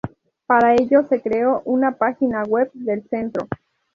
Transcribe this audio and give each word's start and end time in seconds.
Para 0.47 0.73
ello 0.73 1.05
se 1.09 1.21
creó 1.21 1.61
una 1.63 1.91
página 1.95 2.41
web 2.43 2.71
del 2.73 3.07
centro. 3.07 3.47